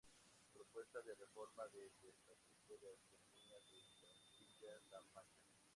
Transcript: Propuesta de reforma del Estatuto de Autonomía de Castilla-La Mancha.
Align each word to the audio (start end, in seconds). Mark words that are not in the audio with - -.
Propuesta 0.51 0.99
de 1.03 1.13
reforma 1.13 1.67
del 1.67 1.85
Estatuto 2.09 2.75
de 2.79 2.89
Autonomía 2.89 3.59
de 3.61 4.01
Castilla-La 4.01 5.01
Mancha. 5.13 5.45